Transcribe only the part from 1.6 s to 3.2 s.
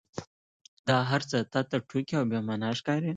ته ټوکې او بې معنا ښکاري.